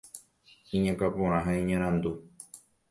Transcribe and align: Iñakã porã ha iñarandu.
Iñakã 0.75 1.07
porã 1.15 1.37
ha 1.45 1.51
iñarandu. 1.61 2.11